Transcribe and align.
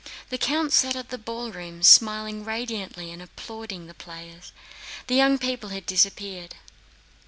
The 0.29 0.39
count 0.39 0.73
sat 0.73 0.95
in 0.95 1.05
the 1.09 1.19
ballroom, 1.19 1.83
smiling 1.83 2.43
radiantly 2.43 3.11
and 3.11 3.21
applauding 3.21 3.85
the 3.85 3.93
players. 3.93 4.51
The 5.05 5.13
young 5.15 5.37
people 5.37 5.69
had 5.69 5.85
disappeared. 5.85 6.55